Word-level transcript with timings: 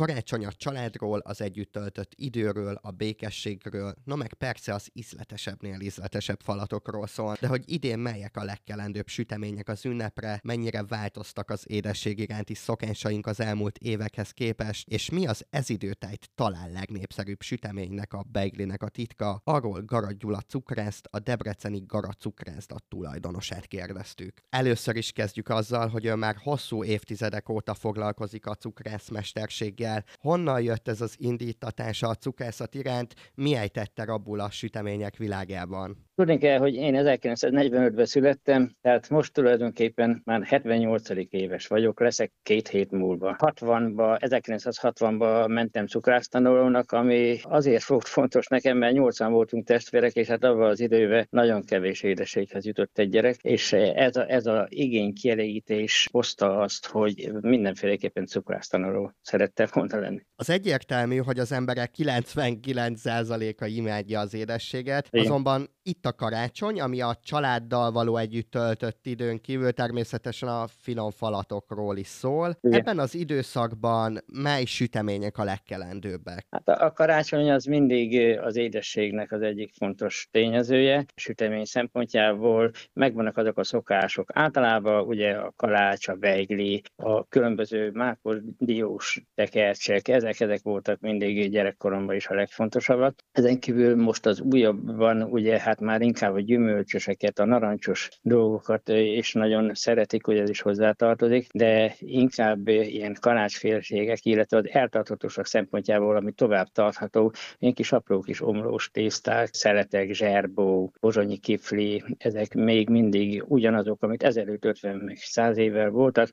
Karácsony 0.00 0.46
a 0.46 0.52
családról, 0.52 1.18
az 1.18 1.40
együtt 1.40 1.72
töltött 1.72 2.12
időről, 2.16 2.78
a 2.82 2.90
békességről, 2.90 3.94
no 4.04 4.16
meg 4.16 4.34
persze 4.34 4.74
az 4.74 4.88
ízletesebbnél 4.92 5.80
ízletesebb 5.80 6.40
falatokról 6.40 7.06
szól, 7.06 7.36
de 7.40 7.46
hogy 7.46 7.62
idén 7.66 7.98
melyek 7.98 8.36
a 8.36 8.44
legkelendőbb 8.44 9.08
sütemények 9.08 9.68
az 9.68 9.84
ünnepre, 9.84 10.40
mennyire 10.42 10.84
változtak 10.84 11.50
az 11.50 11.64
édesség 11.66 12.18
iránti 12.18 12.54
szokásaink 12.54 13.26
az 13.26 13.40
elmúlt 13.40 13.78
évekhez 13.78 14.30
képest, 14.30 14.88
és 14.88 15.10
mi 15.10 15.26
az 15.26 15.46
ez 15.50 15.68
időtájt 15.68 16.30
talán 16.34 16.72
legnépszerűbb 16.72 17.42
süteménynek, 17.42 18.12
a 18.12 18.24
beiglinek 18.32 18.82
a 18.82 18.88
titka, 18.88 19.40
arról 19.44 19.82
Garad 19.82 20.16
Gyula 20.16 20.40
cukrászt, 20.40 21.08
a 21.10 21.18
debreceni 21.18 21.82
Gara 21.86 22.12
cukrászdat 22.12 22.84
tulajdonosát 22.88 23.66
kérdeztük. 23.66 24.42
Először 24.48 24.96
is 24.96 25.12
kezdjük 25.12 25.48
azzal, 25.48 25.88
hogy 25.88 26.04
ő 26.04 26.14
már 26.14 26.36
hosszú 26.36 26.84
évtizedek 26.84 27.48
óta 27.48 27.74
foglalkozik 27.74 28.46
a 28.46 28.54
cukrászmesterséggel. 28.54 29.88
Honnan 30.18 30.62
jött 30.62 30.88
ez 30.88 31.00
az 31.00 31.14
indítatása 31.18 32.08
a 32.08 32.14
cukrászat 32.14 32.74
iránt, 32.74 33.14
mi 33.34 33.54
ejtette 33.54 34.02
abból 34.02 34.40
a 34.40 34.50
sütemények 34.50 35.16
világában? 35.16 36.08
Tudni 36.14 36.38
kell, 36.38 36.58
hogy 36.58 36.74
én 36.74 36.94
1945-ben 36.96 38.06
születtem, 38.06 38.74
tehát 38.80 39.08
most 39.08 39.32
tulajdonképpen 39.32 40.22
már 40.24 40.42
78. 40.42 41.08
éves 41.30 41.66
vagyok, 41.66 42.00
leszek 42.00 42.32
két 42.42 42.68
hét 42.68 42.90
múlva. 42.90 43.36
60-ba, 43.38 44.18
1960-ba 44.20 45.48
mentem 45.48 45.86
cukrásztanulónak, 45.86 46.92
ami 46.92 47.38
azért 47.42 47.84
volt 47.84 48.08
fontos 48.08 48.46
nekem, 48.46 48.78
mert 48.78 48.92
80 48.92 49.32
voltunk 49.32 49.66
testvérek, 49.66 50.12
és 50.12 50.26
hát 50.26 50.44
abban 50.44 50.70
az 50.70 50.80
időben 50.80 51.26
nagyon 51.30 51.64
kevés 51.64 52.02
édeséghez 52.02 52.66
jutott 52.66 52.98
egy 52.98 53.08
gyerek, 53.08 53.36
és 53.42 53.72
ez 53.72 54.16
a, 54.16 54.30
ez 54.30 54.46
a 54.46 54.66
igény 54.68 55.12
kielégítés 55.12 56.08
hozta 56.12 56.58
azt, 56.58 56.86
hogy 56.86 57.32
mindenféleképpen 57.40 58.26
cukrásztanuló 58.26 59.12
szerettem 59.22 59.66
volna 59.88 60.06
lenni. 60.06 60.20
Az 60.36 60.50
egyértelmű, 60.50 61.16
hogy 61.16 61.38
az 61.38 61.52
emberek 61.52 61.90
99%-a 61.96 63.64
imádja 63.64 64.20
az 64.20 64.34
édességet, 64.34 65.08
Igen. 65.10 65.26
azonban 65.26 65.68
itt 65.82 66.06
a 66.06 66.12
karácsony, 66.12 66.80
ami 66.80 67.00
a 67.00 67.18
családdal 67.22 67.92
való 67.92 68.16
együtt 68.16 68.50
töltött 68.50 69.06
időn 69.06 69.40
kívül 69.40 69.72
természetesen 69.72 70.48
a 70.48 70.66
finom 70.66 71.10
falatokról 71.10 71.96
is 71.96 72.06
szól. 72.06 72.58
Igen. 72.60 72.78
Ebben 72.78 72.98
az 72.98 73.14
időszakban 73.14 74.18
mely 74.32 74.64
sütemények 74.64 75.38
a 75.38 75.44
legkelendőbbek? 75.44 76.46
Hát 76.50 76.68
a, 76.68 76.84
a 76.84 76.92
karácsony 76.92 77.50
az 77.50 77.64
mindig 77.64 78.38
az 78.38 78.56
édességnek 78.56 79.32
az 79.32 79.42
egyik 79.42 79.72
fontos 79.72 80.28
tényezője. 80.30 81.04
Sütemény 81.14 81.64
szempontjából 81.64 82.70
megvannak 82.92 83.36
azok 83.36 83.58
a 83.58 83.64
szokások. 83.64 84.28
Általában 84.32 85.06
ugye 85.06 85.32
a 85.32 85.52
kalács, 85.56 86.08
a 86.08 86.14
beigli, 86.14 86.82
a 86.96 87.28
különböző 87.28 87.90
mákos 87.90 88.36
diós 88.58 89.22
tekercsek, 89.60 90.08
ezek, 90.08 90.40
ezek 90.40 90.60
voltak 90.62 91.00
mindig 91.00 91.50
gyerekkoromban 91.50 92.14
is 92.14 92.26
a 92.26 92.34
legfontosabbak. 92.34 93.14
Ezen 93.32 93.58
kívül 93.58 93.96
most 93.96 94.26
az 94.26 94.40
újabban 94.40 95.22
ugye 95.22 95.58
hát 95.58 95.80
már 95.80 96.00
inkább 96.00 96.34
a 96.34 96.40
gyümölcsöseket, 96.40 97.38
a 97.38 97.44
narancsos 97.44 98.08
dolgokat 98.22 98.88
is 98.88 99.32
nagyon 99.32 99.74
szeretik, 99.74 100.24
hogy 100.24 100.38
ez 100.38 100.50
is 100.50 100.60
hozzátartozik, 100.60 101.46
de 101.52 101.94
inkább 101.98 102.68
ilyen 102.68 103.16
kalácsfélségek, 103.20 104.24
illetve 104.24 104.56
az 104.56 104.68
eltartatóság 104.68 105.44
szempontjából, 105.44 106.16
ami 106.16 106.32
tovább 106.32 106.66
tartható, 106.66 107.32
ilyen 107.58 107.74
kis 107.74 107.92
apró 107.92 108.20
kis 108.20 108.42
omlós 108.42 108.90
tészták, 108.90 109.54
szeletek, 109.54 110.12
zserbó, 110.12 110.92
bozsonyi 111.00 111.36
kifli, 111.36 112.02
ezek 112.18 112.54
még 112.54 112.88
mindig 112.88 113.44
ugyanazok, 113.46 114.02
amit 114.02 114.22
1550 114.22 114.96
meg 114.96 115.16
100 115.16 115.56
évvel 115.56 115.90
voltak. 115.90 116.28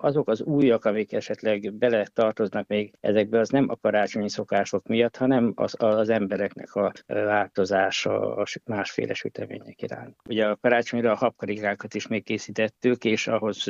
Azok 0.00 0.28
az 0.28 0.42
újak, 0.42 0.84
amik 0.84 1.12
esetleg 1.12 1.74
bele 1.74 2.06
tartoznak 2.14 2.68
még 2.70 2.92
ezekbe, 3.00 3.38
az 3.38 3.48
nem 3.48 3.66
a 3.68 3.76
karácsonyi 3.76 4.28
szokások 4.28 4.86
miatt, 4.86 5.16
hanem 5.16 5.52
az, 5.54 5.74
az 5.78 6.08
embereknek 6.08 6.74
a 6.74 6.92
változása, 7.06 8.36
a 8.36 8.44
másféle 8.64 9.14
sütemények 9.14 9.82
iránt. 9.82 10.16
Ugye 10.28 10.46
a 10.46 10.56
karácsonyra 10.56 11.12
a 11.12 11.16
habkarikákat 11.16 11.94
is 11.94 12.06
még 12.06 12.24
készítettük, 12.24 13.04
és 13.04 13.26
ahhoz 13.26 13.64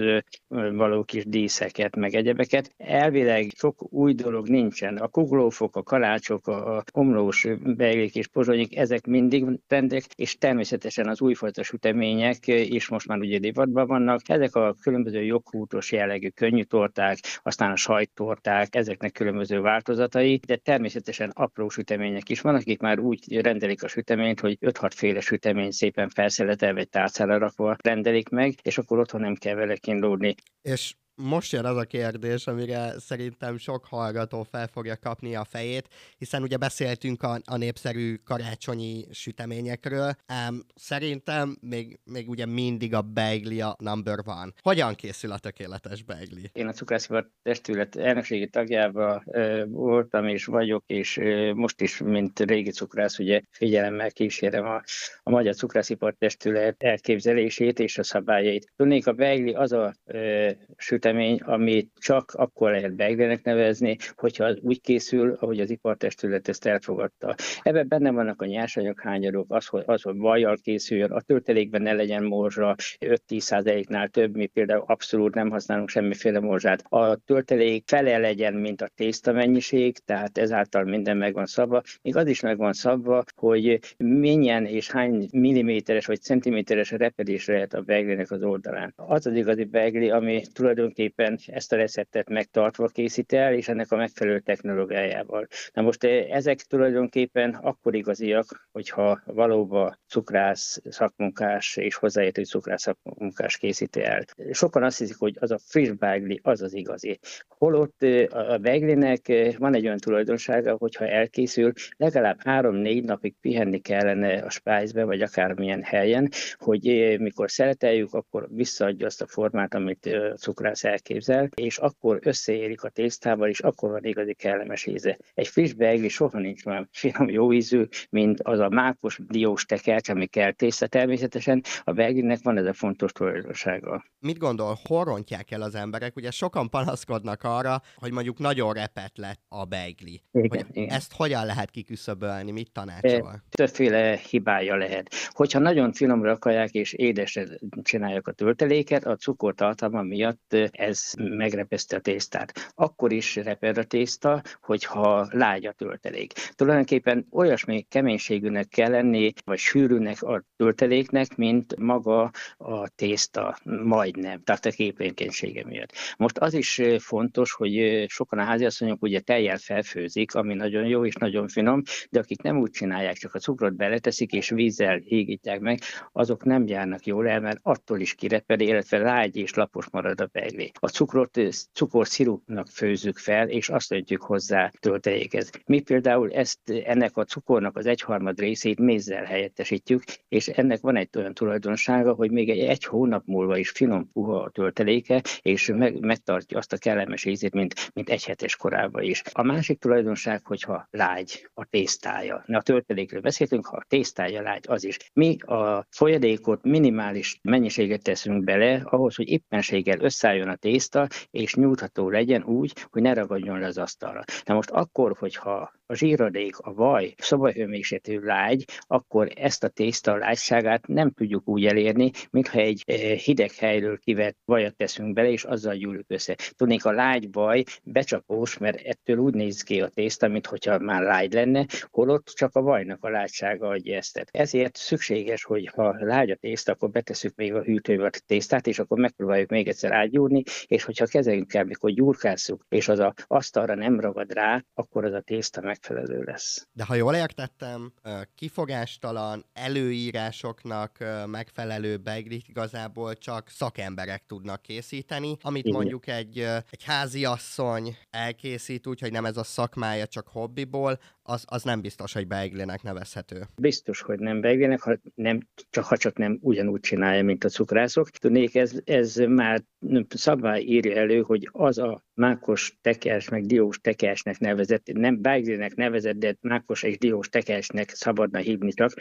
való 0.49 1.05
kis 1.05 1.25
díszeket, 1.25 1.97
meg 1.97 2.15
egyebeket. 2.15 2.75
Elvileg 2.77 3.51
sok 3.57 3.93
új 3.93 4.15
dolog 4.15 4.49
nincsen. 4.49 4.97
A 4.97 5.09
kuglófok, 5.09 5.77
a 5.77 5.83
kalácsok, 5.83 6.47
a 6.47 6.85
omlós 6.93 7.47
beiglik 7.63 8.15
és 8.15 8.27
pozsonyik, 8.27 8.77
ezek 8.77 9.07
mindig 9.07 9.45
trendek, 9.67 10.05
és 10.15 10.39
természetesen 10.39 11.09
az 11.09 11.21
újfajta 11.21 11.63
sütemények 11.63 12.47
is 12.47 12.89
most 12.89 13.07
már 13.07 13.19
ugye 13.19 13.39
divatban 13.39 13.87
vannak. 13.87 14.21
Ezek 14.25 14.55
a 14.55 14.75
különböző 14.81 15.23
joghútos 15.23 15.93
jellegű 15.93 16.29
könnyű 16.29 16.63
torták, 16.63 17.19
aztán 17.43 17.71
a 17.71 17.77
sajttorták, 17.77 18.77
ezeknek 18.91 19.13
különböző 19.13 19.61
változatai, 19.61 20.41
de 20.47 20.57
természetesen 20.57 21.31
apró 21.35 21.69
sütemények 21.69 22.29
is 22.29 22.41
vannak, 22.41 22.61
akik 22.61 22.81
már 22.81 22.99
úgy 22.99 23.41
rendelik 23.41 23.83
a 23.83 23.89
süteményt, 23.89 24.41
hogy 24.41 24.59
5-6 24.61 24.91
féle 24.95 25.21
sütemény 25.21 25.71
szépen 25.71 26.09
felszeletelve 26.09 26.81
egy 26.81 26.89
tárcára 26.89 27.39
rakva 27.39 27.77
rendelik 27.83 28.29
meg, 28.29 28.55
és 28.63 28.79
akkor 28.79 28.99
otthon 28.99 29.21
nem 29.21 29.35
kell 29.35 29.55
vele 29.55 29.77
kínlódni. 29.77 30.35
És 30.63 30.95
most 31.23 31.53
jön 31.53 31.65
az 31.65 31.77
a 31.77 31.85
kérdés, 31.85 32.47
amire 32.47 32.95
szerintem 32.99 33.59
sok 33.59 33.85
hallgató 33.85 34.43
fel 34.43 34.67
fogja 34.67 34.97
kapni 34.97 35.35
a 35.35 35.45
fejét, 35.45 35.89
hiszen 36.19 36.43
ugye 36.43 36.57
beszéltünk 36.57 37.23
a, 37.23 37.39
a 37.45 37.57
népszerű 37.57 38.15
karácsonyi 38.25 39.05
süteményekről, 39.11 40.13
ám 40.27 40.65
szerintem 40.75 41.57
még, 41.61 41.99
még 42.05 42.29
ugye 42.29 42.47
mindig 42.47 42.95
a 42.95 43.03
beigli 43.03 43.61
a 43.61 43.77
number 43.79 44.19
van. 44.25 44.55
Hogyan 44.63 44.95
készül 44.95 45.33
a 45.33 45.39
tökéletes 45.39 46.03
beigli? 46.03 46.51
Én 46.53 46.67
a 46.67 46.73
Cukrászipar 46.73 47.31
Testület 47.43 47.97
elnökségi 47.97 48.49
tagjában 48.49 49.23
e, 49.27 49.65
voltam 49.65 50.27
és 50.27 50.45
vagyok, 50.45 50.85
és 50.87 51.17
e, 51.17 51.55
most 51.55 51.81
is, 51.81 51.99
mint 51.99 52.41
régi 52.41 52.71
cukrász, 52.71 53.19
ugye 53.19 53.41
figyelemmel 53.51 54.11
kísérem 54.11 54.65
a, 54.65 54.83
a 55.23 55.31
Magyar 55.31 55.55
Cukrászipar 55.55 56.15
Testület 56.19 56.83
elképzelését 56.83 57.79
és 57.79 57.99
a 57.99 58.03
szabályait. 58.03 58.73
Tudnék, 58.77 59.07
a 59.07 59.13
beigli 59.13 59.53
az 59.53 59.73
a 59.73 59.95
e, 60.05 60.57
sütemény, 60.77 61.10
gyűjtemény, 61.11 61.39
amit 61.41 61.91
csak 61.99 62.33
akkor 62.35 62.71
lehet 62.71 62.95
beiglenek 62.95 63.43
nevezni, 63.43 63.97
hogyha 64.15 64.45
az 64.45 64.59
úgy 64.63 64.81
készül, 64.81 65.37
ahogy 65.41 65.61
az 65.61 65.71
ipartestület 65.71 66.49
ezt 66.49 66.67
elfogadta. 66.67 67.35
Ebben 67.63 67.89
benne 67.89 68.11
vannak 68.11 68.43
a 68.43 68.47
nyersanyaghányadók, 68.47 69.47
az, 69.49 69.67
hogy, 69.67 69.83
az, 69.87 70.03
hogy 70.03 70.17
vajjal 70.17 70.57
készüljön, 70.63 71.11
a 71.11 71.21
töltelékben 71.21 71.83
ne 71.83 71.93
legyen 71.93 72.25
morzsa, 72.25 72.75
5-10%-nál 73.01 74.09
több, 74.09 74.37
mi 74.37 74.47
például 74.47 74.85
abszolút 74.87 75.35
nem 75.35 75.51
használunk 75.51 75.89
semmiféle 75.89 76.41
morzsát. 76.41 76.85
A 76.89 77.17
töltelék 77.17 77.83
fele 77.87 78.19
legyen, 78.19 78.55
mint 78.55 78.83
a 78.83 78.91
tészta 78.95 79.33
mennyiség, 79.33 79.99
tehát 79.99 80.39
ezáltal 80.39 80.85
minden 80.85 81.17
meg 81.17 81.35
van 81.35 81.47
szabva. 81.47 81.83
Még 82.03 82.17
az 82.17 82.27
is 82.27 82.41
meg 82.41 82.57
van 82.57 82.73
szabva, 82.73 83.23
hogy 83.37 83.79
milyen 83.97 84.67
és 84.67 84.91
hány 84.91 85.29
milliméteres 85.33 86.07
vagy 86.07 86.21
centiméteres 86.21 86.91
repedés 86.91 87.47
lehet 87.47 87.75
a 87.75 87.81
beiglének 87.81 88.31
az 88.31 88.43
oldalán. 88.43 88.93
Az 88.97 89.27
az 89.27 89.35
igazi 89.35 89.65
beigli, 89.65 90.11
ami 90.11 90.43
tulajdonképpen 90.53 90.90
tulajdonképpen 90.93 91.55
ezt 91.55 91.73
a 91.73 91.77
receptet 91.77 92.29
megtartva 92.29 92.87
készít 92.87 93.33
el, 93.33 93.55
és 93.55 93.69
ennek 93.69 93.93
a 93.93 93.97
megfelelő 93.97 94.41
technológiájával. 94.41 95.47
Na 95.73 95.83
most 95.83 96.05
eh, 96.05 96.27
ezek 96.31 96.59
tulajdonképpen 96.59 97.55
akkor 97.55 97.95
igaziak, 97.95 98.69
hogyha 98.73 99.21
valóban 99.25 99.99
cukrász 100.09 100.81
szakmunkás 100.89 101.77
és 101.77 101.95
hozzáértő 101.95 102.45
cukrász 102.45 102.83
szakmunkás 102.83 103.57
készíti 103.57 104.03
el. 104.03 104.25
Sokan 104.51 104.83
azt 104.83 104.99
hiszik, 104.99 105.17
hogy 105.17 105.37
az 105.41 105.51
a 105.51 105.59
friss 105.59 105.91
bágli 105.91 106.41
az 106.43 106.63
az 106.63 106.75
igazi. 106.75 107.19
Holott 107.49 108.03
eh, 108.03 108.53
a 108.53 108.59
beglinek 108.59 109.29
eh, 109.29 109.55
van 109.59 109.75
egy 109.75 109.85
olyan 109.85 109.99
tulajdonsága, 109.99 110.77
hogyha 110.79 111.07
elkészül, 111.07 111.73
legalább 111.97 112.43
három-négy 112.43 113.05
napig 113.05 113.35
pihenni 113.41 113.79
kellene 113.79 114.43
a 114.43 114.51
spájzbe, 114.51 115.05
vagy 115.05 115.23
akármilyen 115.23 115.83
helyen, 115.83 116.29
hogy 116.57 117.17
mikor 117.19 117.51
szereteljük, 117.51 118.15
akkor 118.15 118.49
visszaadja 118.51 119.07
azt 119.07 119.23
a 119.23 119.27
formát, 119.27 119.75
amit 119.75 120.07
a 120.07 120.37
cukrász 120.81 120.85
elképzel, 120.85 121.49
és 121.55 121.79
akkor 121.79 122.19
összeérik 122.23 122.83
a 122.83 122.89
tésztával, 122.89 123.49
és 123.49 123.61
akkor 123.61 123.91
van 123.91 124.05
igazi 124.05 124.35
kellemes 124.35 124.87
íze. 124.87 125.19
Egy 125.35 125.49
friss 125.49 125.73
beigli 125.73 126.09
soha 126.09 126.39
nincs 126.39 126.67
olyan 126.67 126.89
finom 126.93 127.29
jó 127.29 127.53
ízű, 127.53 127.85
mint 128.11 128.41
az 128.43 128.59
a 128.59 128.69
mákos 128.69 129.19
diós 129.27 129.65
tekercs, 129.65 130.09
ami 130.09 130.27
kell 130.27 130.53
tészta 130.53 130.87
természetesen. 130.87 131.63
A 131.85 131.93
beiglinek 131.93 132.39
van 132.43 132.59
ez 132.59 132.67
a 132.67 132.73
fontos 132.73 133.13
tulajdonsága. 133.13 134.05
Mit 134.19 134.39
gondol, 134.39 134.79
hol 134.89 135.05
rontják 135.05 135.51
el 135.51 135.63
az 135.63 135.75
emberek? 135.75 136.17
Ugye 136.17 136.31
sokan 136.31 136.71
panaszkodnak 136.71 137.43
arra, 137.43 137.83
hogy 137.97 138.13
mondjuk 138.13 138.39
nagyon 138.39 138.73
repet 138.73 139.19
lett 139.19 139.41
a 139.49 139.65
beigli. 139.65 140.23
Igen, 140.33 140.49
hogy 140.49 140.77
igen. 140.77 140.95
Ezt 140.95 141.13
hogyan 141.13 141.47
lehet 141.47 141.71
kiküszöbölni? 141.71 142.51
Mit 142.51 142.73
tanácsol? 142.73 143.43
Többféle 143.49 144.17
hibája 144.31 144.77
lehet. 144.77 145.15
Hogyha 145.29 145.59
nagyon 145.59 145.93
finomra 145.93 146.31
akarják 146.31 146.71
és 146.71 146.93
édesre 146.93 147.47
csinálják 147.83 148.29
a 148.29 148.33
tölteléket, 148.33 149.05
a 149.07 149.17
cukortartalma 149.17 150.03
miatt 150.03 150.57
ez 150.73 151.13
megrepeszte 151.17 151.97
a 151.97 152.01
tésztát. 152.01 152.73
Akkor 152.75 153.13
is 153.13 153.37
reped 153.37 153.79
a 153.79 153.85
tészta, 153.85 154.43
hogyha 154.61 155.29
lágy 155.31 155.67
a 155.67 155.73
töltelék. 155.73 156.33
Tulajdonképpen 156.33 157.27
olyasmi 157.31 157.87
keménységűnek 157.89 158.69
kell 158.69 158.91
lenni, 158.91 159.33
vagy 159.45 159.59
sűrűnek 159.59 160.23
a 160.23 160.45
tölteléknek, 160.57 161.37
mint 161.37 161.77
maga 161.77 162.31
a 162.57 162.89
tészta, 162.89 163.59
majdnem, 163.65 164.43
tehát 164.43 164.67
a 164.67 164.71
képénkenysége 164.71 165.65
miatt. 165.65 165.93
Most 166.17 166.39
az 166.39 166.55
is 166.55 166.81
fontos, 166.99 167.53
hogy 167.53 168.05
sokan 168.09 168.39
a 168.39 168.45
háziasszonyok 168.45 169.03
ugye 169.03 169.21
tejjel 169.21 169.59
felfőzik, 169.59 170.35
ami 170.35 170.55
nagyon 170.55 170.87
jó 170.87 171.07
és 171.07 171.15
nagyon 171.15 171.49
finom, 171.49 171.83
de 172.11 172.19
akik 172.19 172.43
nem 172.43 172.59
úgy 172.59 172.71
csinálják, 172.71 173.17
csak 173.17 173.35
a 173.35 173.39
cukrot 173.39 173.77
beleteszik 173.77 174.33
és 174.33 174.49
vízzel 174.49 174.97
hígítják 174.97 175.61
meg, 175.61 175.79
azok 176.13 176.45
nem 176.45 176.67
járnak 176.67 177.07
jól 177.07 177.29
el, 177.29 177.41
mert 177.41 177.59
attól 177.63 178.01
is 178.01 178.15
kireped, 178.15 178.61
illetve 178.61 178.99
lágy 178.99 179.37
és 179.37 179.55
lapos 179.55 179.91
marad 179.91 180.21
a 180.21 180.27
beglé. 180.61 180.71
A 180.81 180.89
cukrot 180.89 181.39
cukorszirupnak 181.73 182.69
főzzük 182.69 183.19
fel, 183.19 183.49
és 183.49 183.69
azt 183.69 183.93
öntjük 183.93 184.23
hozzá 184.23 184.71
töltelékhez. 184.81 185.51
Mi 185.67 185.81
például 185.81 186.33
ezt, 186.33 186.59
ennek 186.85 187.17
a 187.17 187.25
cukornak 187.25 187.77
az 187.77 187.87
egyharmad 187.87 188.39
részét 188.39 188.79
mézzel 188.79 189.25
helyettesítjük, 189.25 190.03
és 190.29 190.49
ennek 190.49 190.81
van 190.81 190.97
egy 190.97 191.09
olyan 191.17 191.35
tulajdonsága, 191.35 192.13
hogy 192.13 192.31
még 192.31 192.51
egy, 192.51 192.59
egy 192.59 192.85
hónap 192.85 193.23
múlva 193.27 193.57
is 193.57 193.71
finom 193.71 194.11
puha 194.13 194.41
a 194.43 194.51
tölteléke, 194.51 195.23
és 195.43 195.73
meg, 195.75 196.01
megtartja 196.01 196.59
azt 196.59 196.73
a 196.73 196.79
kellemes 196.79 197.25
ízét, 197.25 197.55
mint, 197.55 197.91
mint 197.95 198.11
egy 198.11 198.25
hetes 198.25 198.57
korában 198.57 199.03
is. 199.03 199.23
A 199.33 199.43
másik 199.43 199.79
tulajdonság, 199.79 200.47
hogyha 200.47 200.87
lágy 200.91 201.49
a 201.55 201.65
tésztája. 201.65 202.43
Na, 202.47 202.59
a 202.59 202.63
töltelékről 202.63 203.21
beszéltünk, 203.21 203.67
ha 203.67 203.77
a 203.77 203.85
tésztája 203.89 204.43
lágy, 204.43 204.65
az 204.69 204.85
is. 204.85 204.97
Mi 205.13 205.37
a 205.39 205.87
folyadékot 205.91 206.63
minimális 206.63 207.39
mennyiséget 207.43 208.03
teszünk 208.03 208.45
bele, 208.45 208.81
ahhoz, 208.85 209.15
hogy 209.17 209.29
éppenséggel 209.29 210.01
összeálljon 210.01 210.50
a 210.51 210.57
tészta, 210.57 211.07
és 211.31 211.55
nyújtható 211.55 212.09
legyen 212.11 212.45
úgy, 212.45 212.87
hogy 212.91 213.03
ne 213.03 213.13
ragadjon 213.13 213.59
le 213.59 213.67
az 213.67 213.79
asztalra. 213.79 214.25
Na 214.45 214.55
most 214.55 214.71
akkor, 214.71 215.17
hogyha 215.19 215.73
a 215.91 215.95
zsíradék, 215.95 216.59
a 216.59 216.75
vaj 216.75 217.15
szobahőmérsékletű 217.19 218.21
lágy, 218.21 218.65
akkor 218.87 219.29
ezt 219.35 219.65
a 219.65 219.69
tészta 219.69 220.17
lágyságát 220.17 220.87
nem 220.87 221.11
tudjuk 221.11 221.49
úgy 221.49 221.67
elérni, 221.67 222.11
mintha 222.31 222.59
egy 222.59 222.83
eh, 222.87 222.97
hideg 223.19 223.53
helyről 223.53 223.99
kivett 223.99 224.37
vajat 224.45 224.77
teszünk 224.77 225.13
bele, 225.13 225.31
és 225.31 225.45
azzal 225.45 225.75
gyűlük 225.75 226.05
össze. 226.09 226.37
Tudnék, 226.57 226.85
a 226.85 226.93
lágy 226.93 227.29
vaj 227.33 227.65
becsapós, 227.85 228.59
mert 228.59 228.81
ettől 228.81 229.17
úgy 229.17 229.35
néz 229.35 229.63
ki 229.63 229.81
a 229.81 229.89
tészta, 229.89 230.29
mintha 230.29 230.79
már 230.79 231.03
lágy 231.03 231.33
lenne, 231.33 231.67
holott 231.91 232.27
csak 232.27 232.57
a 232.57 232.63
vajnak 232.63 233.05
a 233.05 233.09
lágysága 233.09 233.69
adja 233.69 233.97
ezt. 233.97 234.27
Ezért 234.31 234.77
szükséges, 234.77 235.45
hogy 235.45 235.67
ha 235.67 235.97
lágy 235.99 236.31
a 236.31 236.37
tészta, 236.37 236.73
akkor 236.73 236.91
betesszük 236.91 237.35
még 237.37 237.55
a 237.55 237.63
hűtőbe 237.63 238.05
a 238.05 238.11
tésztát, 238.27 238.67
és 238.67 238.79
akkor 238.79 238.99
megpróbáljuk 238.99 239.51
még 239.51 239.69
egyszer 239.69 239.93
átgyúrni, 239.93 240.43
és 240.67 240.85
hogyha 240.85 241.07
kell, 241.47 241.65
mikor 241.65 241.91
gyúrkázzuk, 241.91 242.65
és 242.69 242.89
az 242.89 242.99
a 242.99 243.15
asztalra 243.27 243.75
nem 243.75 244.01
ragad 244.01 244.33
rá, 244.33 244.65
akkor 244.75 245.05
az 245.05 245.13
a 245.13 245.21
tészta 245.21 245.61
meg 245.61 245.79
megfelelő 245.81 246.23
lesz. 246.23 246.69
De 246.73 246.85
ha 246.85 246.95
jól 246.95 247.15
értettem, 247.15 247.93
kifogástalan 248.35 249.45
előírásoknak 249.53 250.99
megfelelő 251.27 251.97
beiglit 251.97 252.49
igazából 252.49 253.15
csak 253.15 253.49
szakemberek 253.49 254.27
tudnak 254.27 254.63
készíteni, 254.63 255.37
amit 255.41 255.65
Igen. 255.65 255.77
mondjuk 255.77 256.07
egy, 256.07 256.39
egy 256.71 256.85
háziasszony 256.85 257.97
elkészít 258.11 258.87
úgy, 258.87 259.01
hogy 259.01 259.13
nem 259.13 259.25
ez 259.25 259.37
a 259.37 259.45
szakmája, 259.45 260.07
csak 260.07 260.29
hobbiból, 260.29 260.99
az, 261.23 261.45
az 261.47 261.63
nem 261.63 261.81
biztos, 261.81 262.13
hogy 262.13 262.27
beiglinek 262.27 262.83
nevezhető. 262.83 263.47
Biztos, 263.61 264.01
hogy 264.01 264.19
nem 264.19 264.41
beiglinek, 264.41 264.81
ha, 264.81 264.99
nem, 265.15 265.49
csak, 265.71 265.85
ha 265.85 265.97
csak 265.97 266.17
nem 266.17 266.39
ugyanúgy 266.41 266.81
csinálja, 266.81 267.25
mint 267.25 267.45
a 267.45 267.49
cukrászok. 267.49 268.09
Tudnék, 268.09 268.55
ez, 268.55 268.75
ez 268.85 269.17
már 269.17 269.63
szabály 270.09 270.63
írja 270.63 270.97
elő, 270.97 271.21
hogy 271.21 271.49
az 271.53 271.79
a 271.79 272.05
mákos 272.15 272.79
tekers, 272.81 273.29
meg 273.29 273.47
diós 273.47 273.81
tekersnek 273.81 274.39
nevezett, 274.39 274.93
nem 274.93 275.21
beiglinek 275.23 275.70
nevezett, 275.75 276.17
de 276.17 276.37
mákos 276.41 276.83
és 276.83 276.99
diós 276.99 277.29
tekersnek 277.29 277.91
szabadna 277.91 278.39
hívni 278.39 278.73
csak, 278.73 278.93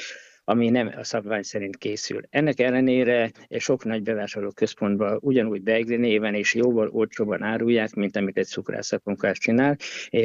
ami 0.49 0.69
nem 0.69 0.91
a 0.97 1.03
szabvány 1.03 1.43
szerint 1.43 1.77
készül. 1.77 2.21
Ennek 2.29 2.59
ellenére 2.59 3.31
sok 3.57 3.83
nagy 3.83 4.01
bevásárló 4.01 4.51
központban 4.51 5.17
ugyanúgy 5.21 5.61
Beigli 5.61 5.95
néven 5.95 6.33
és 6.33 6.53
jóval 6.53 6.89
olcsóban 6.89 7.43
árulják, 7.43 7.93
mint 7.93 8.15
amit 8.15 8.37
egy 8.37 8.45
cukrászatmunkás 8.45 9.37
csinál, 9.37 9.75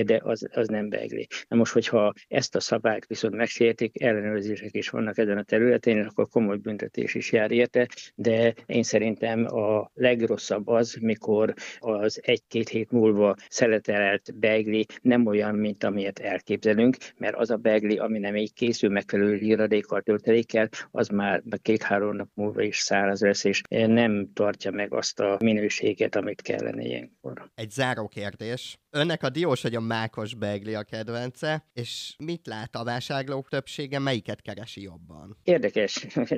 de 0.05 0.21
az, 0.23 0.49
az 0.53 0.69
nem 0.69 0.89
Beigli. 0.89 1.27
Na 1.49 1.57
most, 1.57 1.73
hogyha 1.73 2.13
ezt 2.29 2.55
a 2.57 2.61
szabályt 2.61 3.07
viszont 3.07 3.35
megsértik, 3.35 4.03
ellenőrzések 4.03 4.75
is 4.75 4.89
vannak 4.89 5.19
ezen 5.19 5.39
a 5.39 5.43
területén, 5.43 6.01
akkor 6.01 6.29
komoly 6.29 6.57
büntetés 6.57 7.15
is 7.15 7.33
jár 7.33 7.51
érte, 7.51 7.89
de 8.15 8.55
én 8.67 8.83
szerintem 8.83 9.47
a 9.55 9.91
legrosszabb 9.95 10.69
az, 10.69 10.97
mikor 11.01 11.55
az 11.79 12.21
egy-két 12.23 12.69
hét 12.69 12.91
múlva 12.91 13.35
szeletelelt 13.49 14.39
Beigli 14.39 14.87
nem 15.03 15.27
olyan, 15.27 15.55
mint 15.55 15.85
amilyet 15.85 16.19
elképzelünk, 16.19 16.97
mert 17.17 17.37
az 17.37 17.51
a 17.51 17.57
Beigli, 17.57 17.99
ami 17.99 18.19
nem 18.19 18.37
így 18.37 18.53
készül, 18.53 18.91
megfelelő 18.91 19.37
híradékkal 19.37 20.03
töltelékkel, 20.15 20.69
az 20.91 21.09
már 21.09 21.43
két-három 21.63 22.17
nap 22.17 22.29
múlva 22.35 22.63
is 22.63 22.79
száraz 22.79 23.21
lesz, 23.21 23.45
és 23.45 23.63
nem 23.69 24.33
tartja 24.35 24.71
meg 24.71 24.95
azt 24.95 25.21
a 25.21 25.37
minőséget, 25.41 26.17
amit 26.17 26.43
kellene 26.43 26.83
ilyenkor. 26.83 27.51
Egy 27.55 27.71
záró 27.71 28.09
kérdés. 28.09 28.79
Önnek 28.91 29.23
a 29.23 29.29
diós 29.29 29.63
vagy 29.63 29.75
a 29.75 29.81
mákos 29.81 30.35
begli 30.35 30.75
a 30.75 30.83
kedvence, 30.83 31.69
és 31.73 32.15
mit 32.25 32.47
lát 32.47 32.77
a 32.77 32.85
vásárlók 32.85 33.49
többsége, 33.49 33.99
melyiket 33.99 34.41
keresi 34.41 34.83
jobban? 34.83 35.37
Érdekes. 35.43 36.07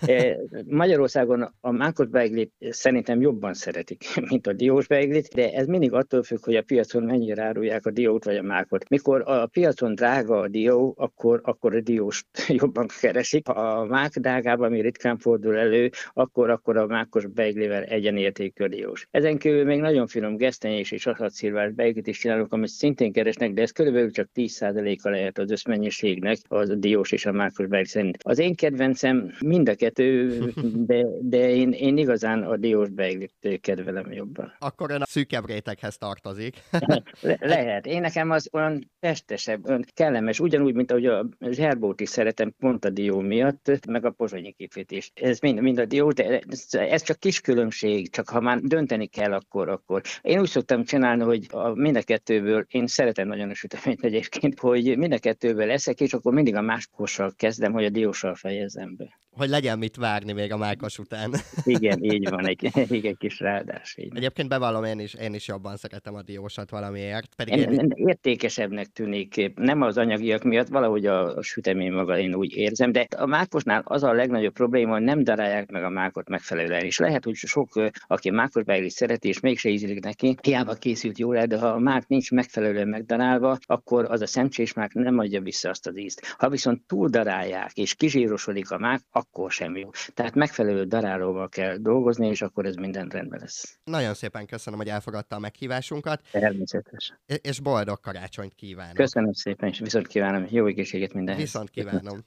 E, 0.00 0.36
Magyarországon 0.66 1.54
a 1.60 1.70
mákos 1.70 2.06
beglit 2.06 2.52
szerintem 2.58 3.20
jobban 3.20 3.54
szeretik, 3.54 4.04
mint 4.30 4.46
a 4.46 4.52
diós 4.52 4.86
beglit, 4.86 5.28
de 5.34 5.52
ez 5.52 5.66
mindig 5.66 5.92
attól 5.92 6.22
függ, 6.22 6.44
hogy 6.44 6.56
a 6.56 6.62
piacon 6.62 7.02
mennyire 7.02 7.42
árulják 7.42 7.86
a 7.86 7.90
diót 7.90 8.24
vagy 8.24 8.36
a 8.36 8.42
mákot. 8.42 8.88
Mikor 8.88 9.22
a 9.26 9.46
piacon 9.46 9.94
drága 9.94 10.40
a 10.40 10.48
dió, 10.48 10.94
akkor, 10.96 11.40
akkor 11.44 11.74
a 11.74 11.80
dióst 11.80 12.26
jobban 12.60 12.86
keresik. 13.00 13.17
Ha 13.44 13.52
a 13.52 13.84
mák 13.84 14.18
drágában, 14.18 14.66
ami 14.66 14.80
ritkán 14.80 15.18
fordul 15.18 15.56
elő, 15.56 15.90
akkor, 16.12 16.50
akkor 16.50 16.76
a 16.76 16.86
mákos 16.86 17.26
beiglivel 17.26 17.82
egyenértékű 17.82 18.64
a 18.64 18.68
diós. 18.68 19.06
Ezen 19.10 19.38
kívül 19.38 19.64
még 19.64 19.80
nagyon 19.80 20.06
finom 20.06 20.36
gesztenyés 20.36 20.90
és 20.90 21.06
asszatszilvás 21.06 21.72
beigli 21.72 21.98
terméket 21.98 22.06
is 22.06 22.18
csinálunk, 22.18 22.52
amit 22.52 22.68
szintén 22.68 23.12
keresnek, 23.12 23.52
de 23.52 23.62
ez 23.62 23.70
körülbelül 23.70 24.10
csak 24.10 24.28
10%-a 24.34 25.08
lehet 25.08 25.38
az 25.38 25.50
összmennyiségnek 25.50 26.38
az 26.48 26.68
a 26.70 26.74
diós 26.74 27.12
és 27.12 27.26
a 27.26 27.32
mákos 27.32 27.66
berg 27.66 27.86
szerint. 27.86 28.16
Az 28.22 28.38
én 28.38 28.54
kedvencem 28.54 29.32
mind 29.40 29.68
a 29.68 29.74
kettő, 29.74 30.38
de, 30.86 31.04
de 31.20 31.50
én, 31.50 31.72
én 31.72 31.96
igazán 31.96 32.42
a 32.42 32.56
diós 32.56 32.88
beiglit 32.88 33.60
kedvelem 33.60 34.12
jobban. 34.12 34.52
Akkor 34.58 34.90
ön 34.90 35.02
a 35.02 35.06
szűkebb 35.06 35.46
réteghez 35.46 35.96
tartozik. 35.96 36.56
Le- 37.20 37.38
lehet. 37.40 37.86
Én 37.86 38.00
nekem 38.00 38.30
az 38.30 38.48
olyan 38.52 38.90
testesebb, 39.00 39.68
olyan 39.68 39.84
kellemes, 39.94 40.40
ugyanúgy, 40.40 40.74
mint 40.74 40.90
ahogy 40.90 41.06
a 41.06 41.26
zserbót 41.50 42.00
is 42.00 42.08
szeretem, 42.08 42.54
pont 42.58 42.84
a 42.84 42.90
dió 43.08 43.20
miatt, 43.20 43.86
meg 43.86 44.04
a 44.04 44.10
pozsonyi 44.10 44.52
kifétés. 44.52 45.10
Ez 45.14 45.38
mind, 45.40 45.60
mind 45.60 45.78
a 45.78 45.84
dió, 45.84 46.10
de 46.10 46.40
ez, 46.70 47.02
csak 47.02 47.18
kis 47.18 47.40
különbség, 47.40 48.10
csak 48.10 48.28
ha 48.28 48.40
már 48.40 48.58
dönteni 48.58 49.06
kell, 49.06 49.32
akkor, 49.32 49.68
akkor. 49.68 50.02
Én 50.22 50.40
úgy 50.40 50.48
szoktam 50.48 50.84
csinálni, 50.84 51.22
hogy 51.22 51.46
a 51.50 51.68
mind 51.68 51.96
a 51.96 52.02
kettőből, 52.02 52.66
én 52.68 52.86
szeretem 52.86 53.28
nagyon 53.28 53.50
a 53.50 53.54
süteményt 53.54 54.04
egyébként, 54.04 54.58
hogy 54.58 54.98
mind 54.98 55.12
a 55.12 55.18
kettőből 55.18 55.66
leszek, 55.66 56.00
és 56.00 56.12
akkor 56.12 56.32
mindig 56.32 56.54
a 56.54 56.60
máskossal 56.60 57.32
kezdem, 57.36 57.72
hogy 57.72 57.84
a 57.84 57.90
diósal 57.90 58.34
fejezem 58.34 58.96
be. 58.96 59.20
Hogy 59.38 59.48
legyen 59.48 59.78
mit 59.78 59.96
várni 59.96 60.32
még 60.32 60.52
a 60.52 60.56
mákos 60.56 60.98
után. 60.98 61.34
Igen, 61.64 62.04
így 62.04 62.28
van, 62.28 62.46
egy, 62.48 62.70
egy 62.88 63.16
kis 63.18 63.40
ráadás. 63.40 63.96
Így. 63.96 64.16
Egyébként 64.16 64.48
bevallom, 64.48 64.84
én 64.84 64.98
is, 64.98 65.14
én 65.14 65.34
is 65.34 65.48
jobban 65.48 65.76
szeretem 65.76 66.14
a 66.14 66.22
diósat 66.22 66.70
valamiért. 66.70 67.34
Pedig 67.34 67.54
én, 67.54 67.72
én... 67.72 67.92
Értékesebbnek 67.94 68.86
tűnik, 68.86 69.52
nem 69.54 69.82
az 69.82 69.98
anyagiak 69.98 70.42
miatt, 70.42 70.68
valahogy 70.68 71.06
a, 71.06 71.36
a 71.36 71.42
sütemény 71.42 71.92
maga 71.92 72.18
én 72.18 72.34
úgy 72.34 72.56
érzem, 72.56 72.92
de 72.92 73.06
a 73.16 73.26
mákosnál 73.26 73.82
az 73.84 74.02
a 74.02 74.12
legnagyobb 74.12 74.52
probléma, 74.52 74.92
hogy 74.92 75.02
nem 75.02 75.24
darálják 75.24 75.70
meg 75.70 75.84
a 75.84 75.88
mákot 75.88 76.28
megfelelően. 76.28 76.84
És 76.84 76.98
lehet, 76.98 77.24
hogy 77.24 77.34
sok, 77.34 77.68
aki 78.06 78.30
mákos 78.30 78.64
beiglit 78.64 78.90
szereti, 78.90 79.28
és 79.28 79.40
mégse 79.40 79.68
ízlik 79.68 80.04
neki, 80.04 80.36
hiába 80.42 80.74
készült 80.74 81.18
jól 81.18 81.36
el, 81.36 81.46
de 81.46 81.58
ha 81.58 81.66
a 81.66 81.78
mák 81.78 82.06
nincs 82.06 82.30
megfelelően 82.30 82.88
megdarálva, 82.88 83.58
akkor 83.66 84.04
az 84.10 84.20
a 84.20 84.26
szemcsés 84.26 84.72
mák 84.72 84.92
nem 84.92 85.18
adja 85.18 85.40
vissza 85.40 85.68
azt 85.68 85.86
az 85.86 85.98
ízt. 85.98 86.34
Ha 86.38 86.48
viszont 86.48 86.82
túl 86.86 87.08
darálják, 87.08 87.72
és 87.74 87.94
kizsírosodik 87.94 88.70
a 88.70 88.78
mák, 88.78 89.00
akkor 89.10 89.27
sem 89.48 89.76
jó. 89.76 89.90
Tehát 90.14 90.34
megfelelő 90.34 90.84
darálóval 90.84 91.48
kell 91.48 91.76
dolgozni, 91.76 92.26
és 92.26 92.42
akkor 92.42 92.66
ez 92.66 92.74
minden 92.74 93.08
rendben 93.08 93.40
lesz. 93.40 93.78
Nagyon 93.84 94.14
szépen 94.14 94.46
köszönöm, 94.46 94.78
hogy 94.78 94.88
elfogadta 94.88 95.36
a 95.36 95.38
meghívásunkat. 95.38 96.22
Természetes. 96.30 97.18
És 97.26 97.60
boldog 97.60 98.00
karácsonyt 98.00 98.54
kívánok. 98.54 98.94
Köszönöm 98.94 99.32
szépen, 99.32 99.68
és 99.68 99.78
viszont 99.78 100.06
kívánom. 100.06 100.46
Jó 100.50 100.66
egészséget 100.66 101.12
mindenhez. 101.12 101.42
Viszont 101.42 101.70
kívánom. 101.70 102.18